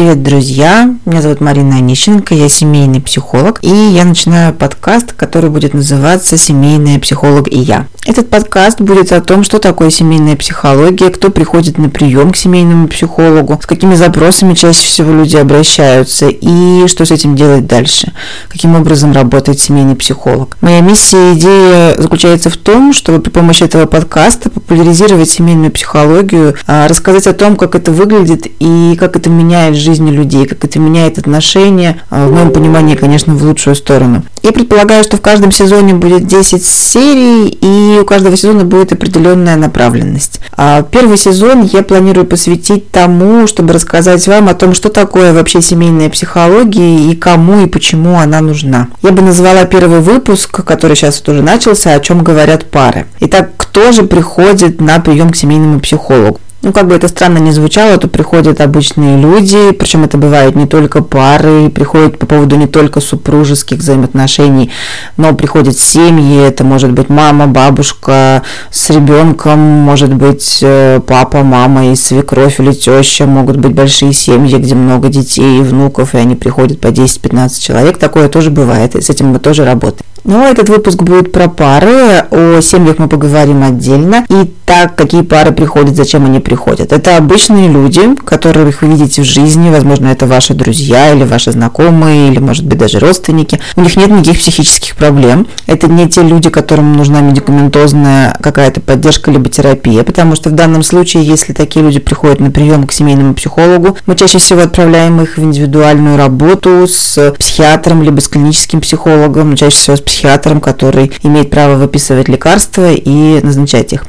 Привет, 0.00 0.22
друзья! 0.22 0.96
Меня 1.04 1.20
зовут 1.20 1.42
Марина 1.42 1.76
Онищенко, 1.76 2.34
я 2.34 2.48
семейный 2.48 3.02
психолог, 3.02 3.58
и 3.60 3.68
я 3.68 4.06
начинаю 4.06 4.54
подкаст, 4.54 5.12
который 5.12 5.50
будет 5.50 5.74
называться 5.74 6.38
«Семейная 6.38 6.98
психолог 6.98 7.52
и 7.52 7.58
я». 7.58 7.86
Этот 8.06 8.30
подкаст 8.30 8.80
будет 8.80 9.12
о 9.12 9.20
том, 9.20 9.44
что 9.44 9.58
такое 9.58 9.90
семейная 9.90 10.36
психология, 10.36 11.10
кто 11.10 11.28
приходит 11.28 11.76
на 11.76 11.90
прием 11.90 12.32
к 12.32 12.36
семейному 12.38 12.88
психологу, 12.88 13.60
с 13.62 13.66
какими 13.66 13.94
запросами 13.94 14.54
чаще 14.54 14.86
всего 14.86 15.12
люди 15.12 15.36
обращаются 15.36 16.28
и 16.30 16.86
что 16.86 17.04
с 17.04 17.10
этим 17.10 17.36
делать 17.36 17.66
дальше, 17.66 18.12
каким 18.48 18.76
образом 18.76 19.12
работает 19.12 19.60
семейный 19.60 19.96
психолог. 19.96 20.56
Моя 20.62 20.80
миссия 20.80 21.32
и 21.32 21.34
идея 21.34 21.94
заключается 21.98 22.48
в 22.48 22.56
том, 22.56 22.94
чтобы 22.94 23.20
при 23.20 23.28
помощи 23.28 23.64
этого 23.64 23.84
подкаста 23.84 24.48
популяризировать 24.48 25.28
семейную 25.28 25.70
психологию, 25.70 26.54
а, 26.66 26.88
рассказать 26.88 27.26
о 27.26 27.34
том, 27.34 27.54
как 27.54 27.74
это 27.74 27.92
выглядит 27.92 28.46
и 28.60 28.96
как 28.98 29.14
это 29.16 29.28
меняет 29.28 29.76
жизнь 29.76 29.89
жизни 29.90 30.10
людей, 30.10 30.46
как 30.46 30.64
это 30.64 30.78
меняет 30.78 31.18
отношения, 31.18 32.00
а, 32.10 32.28
в 32.28 32.32
моем 32.32 32.52
понимании, 32.52 32.94
конечно, 32.94 33.34
в 33.34 33.42
лучшую 33.42 33.74
сторону. 33.74 34.22
Я 34.42 34.52
предполагаю, 34.52 35.04
что 35.04 35.16
в 35.16 35.20
каждом 35.20 35.50
сезоне 35.52 35.94
будет 35.94 36.26
10 36.26 36.64
серий, 36.64 37.48
и 37.48 37.98
у 38.00 38.04
каждого 38.04 38.36
сезона 38.36 38.64
будет 38.64 38.92
определенная 38.92 39.56
направленность. 39.56 40.40
А 40.56 40.82
первый 40.82 41.18
сезон 41.18 41.68
я 41.72 41.82
планирую 41.82 42.26
посвятить 42.26 42.90
тому, 42.90 43.46
чтобы 43.46 43.74
рассказать 43.74 44.26
вам 44.28 44.48
о 44.48 44.54
том, 44.54 44.72
что 44.72 44.88
такое 44.88 45.32
вообще 45.32 45.60
семейная 45.60 46.08
психология 46.08 47.10
и 47.10 47.16
кому 47.16 47.64
и 47.64 47.66
почему 47.66 48.18
она 48.18 48.40
нужна. 48.40 48.88
Я 49.02 49.10
бы 49.10 49.22
назвала 49.22 49.64
первый 49.64 50.00
выпуск, 50.00 50.64
который 50.64 50.96
сейчас 50.96 51.22
уже 51.26 51.42
начался, 51.42 51.94
о 51.94 52.00
чем 52.00 52.24
говорят 52.24 52.70
пары. 52.70 53.06
Итак, 53.20 53.50
кто 53.58 53.92
же 53.92 54.04
приходит 54.04 54.80
на 54.80 55.00
прием 55.00 55.30
к 55.30 55.36
семейному 55.36 55.80
психологу? 55.80 56.40
Ну, 56.62 56.74
как 56.74 56.88
бы 56.88 56.94
это 56.94 57.08
странно 57.08 57.38
не 57.38 57.52
звучало, 57.52 57.96
то 57.96 58.06
приходят 58.06 58.60
обычные 58.60 59.16
люди, 59.16 59.72
причем 59.72 60.04
это 60.04 60.18
бывает 60.18 60.56
не 60.56 60.66
только 60.66 61.02
пары, 61.02 61.70
приходят 61.70 62.18
по 62.18 62.26
поводу 62.26 62.56
не 62.56 62.66
только 62.66 63.00
супружеских 63.00 63.78
взаимоотношений, 63.78 64.70
но 65.16 65.32
приходят 65.34 65.78
семьи, 65.78 66.38
это 66.46 66.62
может 66.62 66.92
быть 66.92 67.08
мама, 67.08 67.46
бабушка 67.46 68.42
с 68.70 68.90
ребенком, 68.90 69.58
может 69.58 70.12
быть 70.12 70.58
э, 70.60 71.00
папа, 71.06 71.42
мама 71.42 71.92
и 71.92 71.96
свекровь 71.96 72.60
или 72.60 72.72
теща, 72.72 73.24
могут 73.24 73.56
быть 73.56 73.72
большие 73.72 74.12
семьи, 74.12 74.58
где 74.58 74.74
много 74.74 75.08
детей 75.08 75.60
и 75.60 75.62
внуков, 75.62 76.14
и 76.14 76.18
они 76.18 76.34
приходят 76.34 76.78
по 76.78 76.88
10-15 76.88 77.58
человек, 77.58 77.96
такое 77.96 78.28
тоже 78.28 78.50
бывает, 78.50 78.96
и 78.96 79.00
с 79.00 79.08
этим 79.08 79.28
мы 79.28 79.38
тоже 79.38 79.64
работаем. 79.64 80.04
Но 80.24 80.44
этот 80.46 80.68
выпуск 80.68 81.02
будет 81.02 81.32
про 81.32 81.48
пары, 81.48 82.26
о 82.30 82.60
семьях 82.60 82.98
мы 82.98 83.08
поговорим 83.08 83.62
отдельно, 83.62 84.26
и 84.28 84.52
так, 84.70 84.94
какие 84.94 85.22
пары 85.22 85.50
приходят, 85.50 85.96
зачем 85.96 86.26
они 86.26 86.38
приходят. 86.38 86.92
Это 86.92 87.16
обычные 87.16 87.68
люди, 87.68 88.14
которых 88.24 88.82
вы 88.82 88.88
видите 88.90 89.22
в 89.22 89.24
жизни, 89.24 89.68
возможно, 89.68 90.06
это 90.06 90.26
ваши 90.26 90.54
друзья 90.54 91.12
или 91.12 91.24
ваши 91.24 91.50
знакомые, 91.50 92.28
или, 92.28 92.38
может 92.38 92.64
быть, 92.64 92.78
даже 92.78 93.00
родственники. 93.00 93.58
У 93.74 93.80
них 93.80 93.96
нет 93.96 94.10
никаких 94.10 94.38
психических 94.38 94.94
проблем. 94.94 95.48
Это 95.66 95.88
не 95.88 96.08
те 96.08 96.22
люди, 96.22 96.50
которым 96.50 96.92
нужна 96.92 97.20
медикаментозная 97.20 98.38
какая-то 98.40 98.80
поддержка 98.80 99.32
либо 99.32 99.48
терапия, 99.48 100.04
потому 100.04 100.36
что 100.36 100.50
в 100.50 100.52
данном 100.52 100.84
случае, 100.84 101.24
если 101.24 101.52
такие 101.52 101.84
люди 101.84 101.98
приходят 101.98 102.38
на 102.38 102.52
прием 102.52 102.86
к 102.86 102.92
семейному 102.92 103.34
психологу, 103.34 103.96
мы 104.06 104.14
чаще 104.14 104.38
всего 104.38 104.60
отправляем 104.60 105.20
их 105.20 105.36
в 105.36 105.42
индивидуальную 105.42 106.16
работу 106.16 106.86
с 106.86 107.34
психиатром 107.40 108.04
либо 108.04 108.20
с 108.20 108.28
клиническим 108.28 108.82
психологом, 108.82 109.56
чаще 109.56 109.76
всего 109.76 109.96
с 109.96 110.00
психиатром, 110.00 110.60
который 110.60 111.10
имеет 111.24 111.50
право 111.50 111.74
выписывать 111.74 112.28
лекарства 112.28 112.92
и 112.92 113.40
назначать 113.42 113.92
их. 113.94 114.04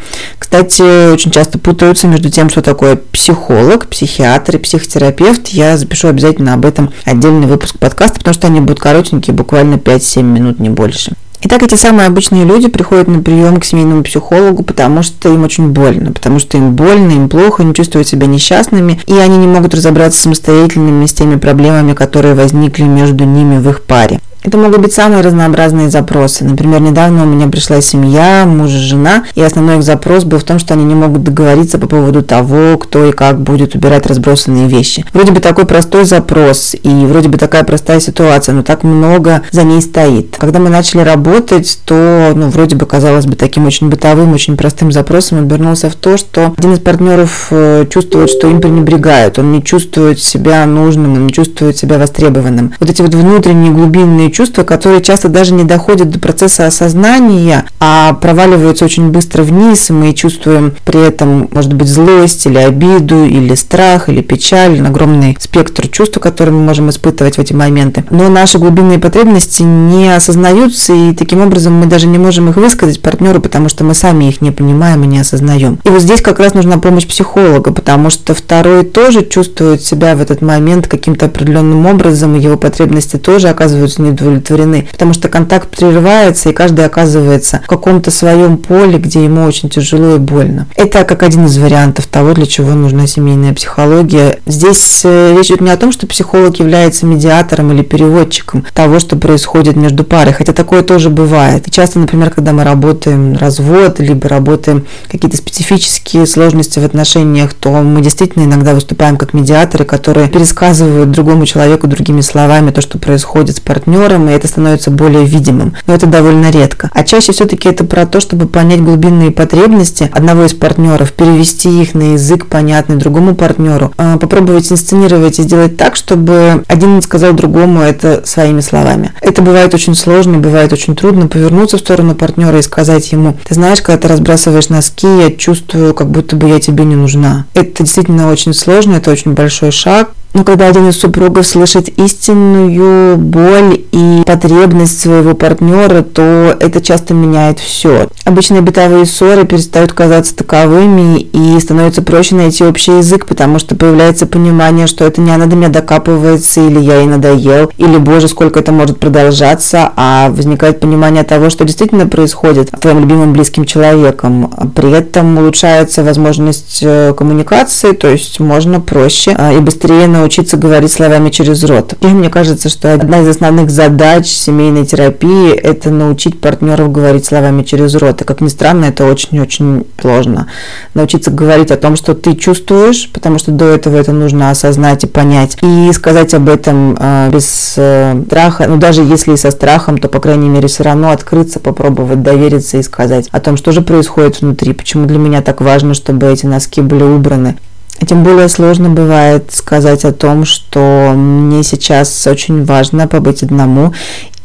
Кстати, 0.52 1.14
очень 1.14 1.32
часто 1.32 1.58
путаются 1.60 2.10
между 2.10 2.30
тем, 2.30 2.50
что 2.50 2.62
такое 2.62 2.98
психолог, 2.98 3.88
психиатр 3.88 4.58
и 4.58 4.60
психотерапевт. 4.60 5.48
Я 5.48 5.78
запишу 5.78 6.10
обязательно 6.10 6.54
об 6.54 6.66
этом 6.66 6.92
отдельный 7.06 7.48
выпуск 7.48 7.80
подкаста, 7.80 8.18
потому 8.18 8.34
что 8.34 8.48
они 8.48 8.60
будут 8.60 8.82
коротенькие, 8.82 9.34
буквально 9.34 9.76
5-7 9.76 10.24
минут, 10.24 10.60
не 10.60 10.68
больше. 10.68 11.14
Итак, 11.44 11.64
эти 11.64 11.76
самые 11.76 12.08
обычные 12.08 12.44
люди 12.44 12.68
приходят 12.68 13.08
на 13.08 13.24
прием 13.24 13.62
к 13.62 13.64
семейному 13.64 14.04
психологу, 14.04 14.62
потому 14.64 15.04
что 15.04 15.30
им 15.30 15.46
очень 15.46 15.70
больно, 15.70 16.12
потому 16.12 16.38
что 16.38 16.58
им 16.58 16.76
больно, 16.76 17.12
им 17.12 17.30
плохо, 17.30 17.64
они 17.64 17.74
чувствуют 17.74 18.10
себя 18.10 18.28
несчастными, 18.28 19.00
и 19.08 19.14
они 19.14 19.38
не 19.38 19.48
могут 19.48 19.74
разобраться 19.74 20.22
самостоятельными 20.22 21.06
с 21.06 21.14
теми 21.14 21.38
проблемами, 21.38 21.94
которые 21.94 22.36
возникли 22.36 22.84
между 22.84 23.24
ними 23.24 23.58
в 23.58 23.70
их 23.70 23.84
паре. 23.84 24.20
Это 24.44 24.58
могут 24.58 24.82
быть 24.82 24.94
самые 24.94 25.22
разнообразные 25.22 25.90
запросы. 25.92 26.44
Например, 26.44 26.82
недавно 26.82 27.24
у 27.24 27.26
меня 27.28 27.48
пришла 27.48 27.80
семья, 27.80 28.46
муж 28.48 28.72
и 28.72 28.78
жена, 28.78 29.24
и 29.36 29.42
основной 29.42 29.78
их 29.78 29.84
запрос 29.84 30.24
был 30.24 30.40
в 30.40 30.44
том, 30.44 30.58
что 30.58 30.74
они 30.74 30.84
не 30.84 30.96
могут 30.96 31.24
договориться 31.24 31.78
по 31.78 31.88
поводу 31.88 32.24
того, 32.24 32.78
кто 32.80 33.06
и 33.06 33.12
как 33.12 33.40
будет 33.40 33.76
убирать 33.76 34.08
разбросанные 34.08 34.68
вещи. 34.68 35.06
Вроде 35.14 35.32
бы 35.32 35.42
такой 35.42 35.66
простой 35.66 36.06
запрос, 36.06 36.76
и 36.82 36.90
вроде 36.90 37.30
бы 37.30 37.38
такая 37.38 37.64
простая 37.64 38.00
ситуация, 38.00 38.56
но 38.56 38.64
так 38.64 38.84
много 38.84 39.44
за 39.52 39.64
ней 39.64 39.82
стоит. 39.82 40.38
Когда 40.40 40.60
мы 40.60 40.70
начали 40.70 41.02
работать, 41.02 41.80
то, 41.86 42.32
ну, 42.36 42.50
вроде 42.50 42.76
бы, 42.76 42.88
казалось 42.88 43.28
бы, 43.28 43.36
таким 43.36 43.68
очень 43.68 43.90
бытовым, 43.90 44.34
очень 44.34 44.58
простым 44.58 44.92
запросом 44.92 45.38
обернулся 45.38 45.92
в 45.92 45.96
то, 45.96 46.18
что 46.18 46.56
один 46.58 46.74
из 46.74 46.80
партнеров 46.80 47.48
э, 47.52 47.86
чувствует, 47.92 48.32
что 48.32 48.48
им 48.48 48.60
пренебрегают, 48.60 49.38
он 49.38 49.52
не 49.52 49.64
чувствует 49.64 50.20
себя 50.20 50.66
нужным, 50.66 51.14
он 51.14 51.28
не 51.28 51.32
чувствует 51.32 51.78
себя 51.78 52.00
востребованным. 52.00 52.74
Вот 52.80 52.90
эти 52.90 53.04
вот 53.04 53.14
внутренние 53.14 53.72
глубинные 53.72 54.31
чувства, 54.32 54.64
которые 54.64 55.02
часто 55.02 55.30
даже 55.30 55.54
не 55.54 55.64
доходят 55.64 56.10
до 56.10 56.20
процесса 56.20 56.66
осознания, 56.66 57.66
а 57.80 58.14
проваливаются 58.14 58.86
очень 58.86 59.10
быстро 59.10 59.44
вниз, 59.44 59.90
и 59.90 59.94
мы 59.94 60.14
чувствуем 60.14 60.74
при 60.86 61.06
этом, 61.06 61.50
может 61.52 61.74
быть, 61.74 61.88
злость 61.88 62.46
или 62.46 62.58
обиду, 62.58 63.26
или 63.26 63.54
страх, 63.56 64.10
или 64.10 64.22
печаль, 64.22 64.82
огромный 64.82 65.38
спектр 65.40 65.88
чувств, 65.88 66.20
которые 66.20 66.56
мы 66.56 66.64
можем 66.64 66.90
испытывать 66.90 67.36
в 67.36 67.40
эти 67.40 67.54
моменты. 67.54 68.04
Но 68.10 68.30
наши 68.30 68.58
глубинные 68.58 69.00
потребности 69.00 69.64
не 69.64 70.16
осознаются, 70.16 70.94
и 70.94 71.14
таким 71.14 71.42
образом 71.42 71.74
мы 71.74 71.86
даже 71.86 72.08
не 72.08 72.18
можем 72.18 72.50
их 72.50 72.58
высказать 72.58 73.02
партнеру, 73.02 73.42
потому 73.42 73.70
что 73.70 73.84
мы 73.84 73.94
сами 73.94 74.26
их 74.26 74.42
не 74.42 74.52
понимаем 74.52 75.04
и 75.04 75.08
не 75.08 75.20
осознаем. 75.20 75.80
И 75.84 75.90
вот 75.90 76.02
здесь 76.02 76.22
как 76.22 76.40
раз 76.40 76.54
нужна 76.54 76.78
помощь 76.78 77.08
психолога, 77.08 77.72
потому 77.72 78.10
что 78.10 78.34
второй 78.34 78.84
тоже 78.84 79.26
чувствует 79.26 79.82
себя 79.82 80.16
в 80.16 80.22
этот 80.22 80.42
момент 80.42 80.88
каким-то 80.88 81.26
определенным 81.26 81.86
образом, 81.86 82.36
и 82.36 82.42
его 82.42 82.58
потребности 82.58 83.18
тоже 83.18 83.50
оказываются 83.50 84.02
не 84.02 84.12
удовлетворены, 84.22 84.88
потому 84.92 85.14
что 85.14 85.30
контакт 85.30 85.70
прерывается, 85.70 86.50
и 86.50 86.54
каждый 86.54 86.86
оказывается 86.86 87.62
в 87.64 87.68
каком-то 87.68 88.12
своем 88.12 88.58
поле, 88.58 88.98
где 88.98 89.24
ему 89.24 89.44
очень 89.44 89.70
тяжело 89.70 90.16
и 90.16 90.20
больно. 90.20 90.68
Это 90.76 91.04
как 91.04 91.24
один 91.24 91.46
из 91.46 91.58
вариантов 91.58 92.08
того, 92.08 92.34
для 92.34 92.46
чего 92.46 92.74
нужна 92.74 93.08
семейная 93.08 93.54
психология. 93.54 94.40
Здесь 94.46 95.02
э, 95.04 95.36
речь 95.38 95.48
идет 95.48 95.62
не 95.62 95.72
о 95.72 95.78
том, 95.78 95.92
что 95.92 96.08
психолог 96.08 96.60
является 96.60 97.06
медиатором 97.06 97.72
или 97.72 97.82
переводчиком 97.82 98.66
того, 98.74 99.00
что 99.00 99.16
происходит 99.16 99.76
между 99.76 100.04
парой, 100.04 100.34
хотя 100.34 100.54
такое 100.54 100.82
тоже 100.82 101.10
бывает. 101.10 101.66
Часто, 101.72 102.00
например, 102.00 102.30
когда 102.30 102.54
мы 102.54 102.64
работаем 102.64 103.38
развод, 103.38 104.00
либо 104.00 104.28
работаем 104.30 104.86
какие-то 105.10 105.38
специфические 105.38 106.26
сложности 106.26 106.80
в 106.80 106.86
отношениях, 106.86 107.54
то 107.54 107.70
мы 107.70 108.02
действительно 108.02 108.44
иногда 108.44 108.74
выступаем 108.74 109.18
как 109.18 109.34
медиаторы, 109.34 109.86
которые 109.86 110.28
пересказывают 110.28 111.12
другому 111.12 111.46
человеку 111.46 111.88
другими 111.88 112.22
словами 112.22 112.72
то, 112.72 112.82
что 112.82 112.98
происходит 112.98 113.58
с 113.58 113.60
партнером, 113.60 114.11
партнером, 114.12 114.30
и 114.30 114.34
это 114.34 114.48
становится 114.48 114.92
более 114.92 115.26
видимым. 115.26 115.74
Но 115.88 115.94
это 115.94 116.06
довольно 116.06 116.52
редко. 116.52 116.90
А 116.94 117.04
чаще 117.04 117.32
все-таки 117.32 117.70
это 117.70 117.84
про 117.84 118.06
то, 118.06 118.20
чтобы 118.20 118.48
понять 118.48 118.82
глубинные 118.82 119.32
потребности 119.32 120.10
одного 120.14 120.46
из 120.46 120.54
партнеров, 120.54 121.14
перевести 121.14 121.82
их 121.82 121.94
на 121.94 122.14
язык 122.14 122.48
понятный 122.48 122.98
другому 122.98 123.36
партнеру, 123.36 123.94
а, 123.98 124.18
попробовать 124.18 124.72
инсценировать 124.72 125.40
и 125.40 125.44
сделать 125.44 125.78
так, 125.78 125.96
чтобы 125.96 126.64
один 126.68 127.02
сказал 127.02 127.34
другому 127.34 127.82
это 127.82 128.22
своими 128.26 128.62
словами. 128.62 129.14
Это 129.22 129.42
бывает 129.42 129.74
очень 129.74 129.96
сложно, 129.96 130.38
бывает 130.38 130.74
очень 130.74 130.96
трудно 130.96 131.28
повернуться 131.28 131.78
в 131.78 131.82
сторону 131.82 132.16
партнера 132.16 132.58
и 132.58 132.62
сказать 132.62 133.12
ему, 133.12 133.38
ты 133.48 133.56
знаешь, 133.56 133.82
когда 133.82 134.02
ты 134.02 134.08
разбрасываешь 134.10 134.70
носки, 134.70 135.08
я 135.08 135.32
чувствую, 135.32 135.94
как 135.94 136.10
будто 136.10 136.36
бы 136.36 136.50
я 136.50 136.60
тебе 136.60 136.84
не 136.86 136.96
нужна. 136.96 137.46
Это 137.54 137.84
действительно 137.84 138.30
очень 138.32 138.54
сложно, 138.54 138.96
это 138.96 139.12
очень 139.12 139.34
большой 139.34 139.72
шаг, 139.72 140.12
но 140.34 140.44
когда 140.44 140.68
один 140.68 140.88
из 140.90 141.00
супругов 141.00 141.46
слышит 141.46 141.90
истинную 142.00 143.18
боль 143.18 143.82
и 143.92 144.24
потребность 144.26 145.00
своего 145.00 145.34
партнера, 145.34 146.02
то 146.04 146.56
это 146.60 146.82
часто 146.82 147.14
меняет 147.14 147.60
все. 147.60 148.08
Обычные 148.24 148.62
бытовые 148.62 149.06
ссоры 149.06 149.46
перестают 149.46 149.92
казаться 149.94 150.36
таковыми 150.36 151.20
и 151.20 151.60
становится 151.60 152.02
проще 152.02 152.36
найти 152.36 152.64
общий 152.64 152.98
язык, 152.98 153.26
потому 153.26 153.60
что 153.60 153.76
появляется 153.76 154.26
понимание, 154.26 154.88
что 154.88 155.06
это 155.06 155.20
не 155.22 155.32
она 155.32 155.48
до 155.48 155.56
меня 155.56 155.70
докапывается, 155.70 156.62
или 156.62 156.80
я 156.80 157.00
ей 157.00 157.08
надоел, 157.08 157.72
или, 157.78 157.98
боже, 157.98 158.28
сколько 158.28 158.60
это 158.60 158.72
может 158.72 159.00
продолжаться, 159.00 159.92
а 159.96 160.30
возникает 160.30 160.80
понимание 160.80 161.24
того, 161.24 161.50
что 161.50 161.66
действительно 161.66 162.08
происходит 162.08 162.70
с 162.70 162.80
твоим 162.80 163.00
любимым 163.00 163.34
близким 163.34 163.66
человеком. 163.66 164.52
При 164.76 164.92
этом 164.92 165.38
улучшается 165.38 166.04
возможность 166.04 166.80
э, 166.82 167.14
коммуникации, 167.18 167.92
то 167.92 168.08
есть 168.08 168.40
можно 168.40 168.80
проще 168.80 169.36
э, 169.38 169.58
и 169.58 169.60
быстрее 169.60 170.08
научиться 170.08 170.21
научиться 170.22 170.56
говорить 170.56 170.92
словами 170.92 171.30
через 171.32 171.64
рот. 171.64 171.96
И 172.02 172.08
мне 172.08 172.30
кажется, 172.30 172.70
что 172.70 172.94
одна 172.94 173.22
из 173.22 173.28
основных 173.28 173.72
задач 173.72 174.28
семейной 174.28 174.86
терапии– 174.86 175.52
это 175.56 175.90
научить 175.90 176.40
партнеров 176.40 176.92
говорить 176.92 177.26
словами 177.26 177.64
через 177.64 177.96
рот. 177.96 178.22
И, 178.22 178.24
как 178.24 178.40
ни 178.40 178.48
странно, 178.48 178.86
это 178.86 179.06
очень-очень 179.06 179.86
сложно. 180.00 180.48
Научиться 180.94 181.32
говорить 181.32 181.72
о 181.72 181.78
том, 181.78 181.96
что 181.96 182.14
ты 182.14 182.36
чувствуешь, 182.36 183.10
потому 183.12 183.40
что 183.40 183.52
до 183.52 183.66
этого 183.66 183.98
это 183.98 184.12
нужно 184.12 184.52
осознать 184.52 185.04
и 185.04 185.08
понять. 185.08 185.58
И 185.64 185.92
сказать 185.92 186.34
об 186.36 186.50
этом 186.50 186.96
э, 187.00 187.30
без 187.34 187.74
э, 187.78 188.22
страха, 188.28 188.66
ну 188.68 188.78
даже 188.78 189.02
если 189.02 189.34
и 189.34 189.38
со 189.38 189.50
страхом, 189.50 189.98
то, 189.98 190.08
по 190.08 190.20
крайней 190.20 190.50
мере, 190.50 190.68
все 190.68 190.84
равно 190.84 191.10
открыться, 191.12 191.60
попробовать 191.60 192.22
довериться 192.22 192.78
и 192.78 192.84
сказать 192.84 193.28
о 193.32 193.40
том, 193.40 193.58
что 193.58 193.72
же 193.72 193.82
происходит 193.82 194.42
внутри, 194.42 194.74
почему 194.74 195.08
для 195.08 195.18
меня 195.18 195.42
так 195.42 195.62
важно, 195.62 195.96
чтобы 195.96 196.28
эти 196.28 196.46
носки 196.46 196.82
были 196.82 197.04
убраны. 197.04 197.58
Тем 198.08 198.24
более 198.24 198.50
сложно 198.50 198.90
бывает 198.90 199.52
сказать 199.52 200.06
о 200.06 200.12
том, 200.12 200.44
что 200.44 201.14
мне 201.16 201.64
сейчас 201.64 202.26
очень 202.26 202.66
важно 202.66 203.08
побыть 203.08 203.44
одному, 203.44 203.94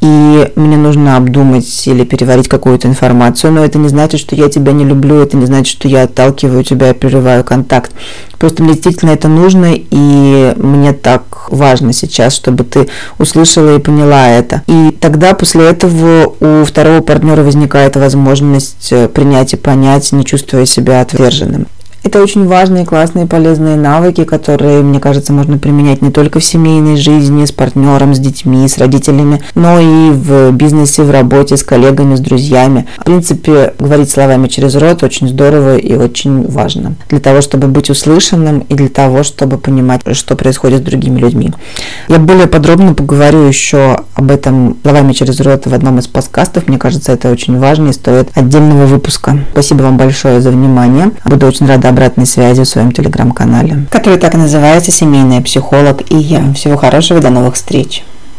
и 0.03 0.53
мне 0.57 0.77
нужно 0.77 1.17
обдумать 1.17 1.87
или 1.87 2.05
переварить 2.05 2.49
какую-то 2.49 2.87
информацию, 2.87 3.53
но 3.53 3.65
это 3.65 3.79
не 3.79 3.89
значит, 3.89 4.21
что 4.21 4.37
я 4.37 4.51
тебя 4.51 4.73
не 4.73 4.85
люблю, 4.85 5.17
это 5.17 5.39
не 5.39 5.47
значит, 5.47 5.79
что 5.79 5.89
я 5.89 6.03
отталкиваю 6.03 6.63
тебя 6.65 6.93
прерываю 6.93 7.45
контакт. 7.45 7.93
Просто 8.39 8.63
мне 8.63 8.75
действительно 8.75 9.11
это 9.11 9.29
нужно, 9.29 9.73
и 9.73 10.53
мне 10.57 10.93
так 10.93 11.51
важно 11.51 11.95
сейчас, 11.95 12.35
чтобы 12.35 12.65
ты 12.65 12.89
услышала 13.19 13.77
и 13.77 13.81
поняла 13.81 14.29
это. 14.29 14.63
И 14.67 14.95
тогда 15.01 15.33
после 15.33 15.65
этого 15.65 16.35
у 16.41 16.65
второго 16.65 17.01
партнера 17.01 17.43
возникает 17.43 17.97
возможность 17.97 18.93
э, 18.93 19.09
принять 19.09 19.55
и 19.55 19.57
понять, 19.57 20.13
не 20.13 20.27
чувствуя 20.27 20.67
себя 20.67 21.01
отверженным. 21.01 21.67
Это 22.07 22.23
очень 22.23 22.47
важные, 22.47 22.87
классные, 22.87 23.27
полезные 23.27 23.75
навыки, 23.75 24.23
которые, 24.23 24.81
мне 24.83 25.01
кажется, 25.01 25.33
можно 25.33 25.59
применять 25.59 26.03
не 26.03 26.13
только 26.13 26.39
в 26.39 26.45
семейной 26.45 26.97
жизни, 26.97 27.45
с 27.45 27.51
партнером, 27.51 28.15
с 28.15 28.21
детьми, 28.21 28.69
с 28.69 28.79
родителями, 28.79 29.43
но 29.57 29.81
и 29.81 30.11
в 30.13 30.53
бизнесе, 30.53 31.03
в 31.03 31.11
работе, 31.11 31.57
с 31.57 31.65
коллегами, 31.65 32.15
с 32.15 32.21
друзьями. 32.21 32.87
В 32.99 33.03
принципе, 33.03 33.75
говорить 33.81 34.09
словами 34.09 34.47
через 34.47 34.77
рот 34.77 35.03
очень 35.03 35.27
здорово 35.27 35.79
и 35.79 35.97
очень 35.97 36.47
важно 36.47 36.95
для 37.09 37.19
того, 37.19 37.41
чтобы 37.41 37.67
быть 37.67 37.91
услышанным 37.91 38.61
и 38.61 38.75
для 38.75 38.89
того, 38.89 39.25
чтобы 39.25 39.59
понимать, 39.59 40.03
что 40.13 40.37
происходит 40.37 40.83
с 40.83 40.85
другими 40.85 41.19
людьми. 41.19 41.53
Я 42.07 42.21
более 42.21 42.47
подробно 42.47 42.95
поговорю 42.95 43.49
еще 43.49 44.03
об 44.15 44.31
этом 44.31 44.77
словами 44.85 45.13
через 45.13 45.41
рот 45.41 45.67
в 45.67 45.75
одном 45.75 45.99
из 45.99 46.07
подкастов. 46.07 46.69
Мне 46.69 46.79
кажется, 46.79 47.11
это 47.11 47.33
очень 47.33 47.59
важно 47.59 47.89
и 47.89 47.93
стоит 47.93 48.29
отдельного 48.37 48.87
выпуска. 48.87 49.41
Спасибо 49.51 49.83
вам 49.83 49.97
большое 49.97 50.41
за 50.41 50.53
внимание. 50.53 51.11
Буду 51.25 51.47
очень 51.47 51.67
рада 51.67 51.96
обратной 51.97 52.27
связи 52.27 52.63
в 52.63 52.69
своем 52.69 52.93
телеграм-канале, 52.93 53.87
который 53.91 54.19
так 54.19 54.35
называется 54.35 54.93
«Семейный 54.93 55.41
психолог» 55.41 56.03
и 56.11 56.17
я. 56.17 56.53
Всего 56.53 56.77
хорошего, 56.77 57.21
до 57.21 57.31
новых 57.31 57.55
встреч! 57.55 58.05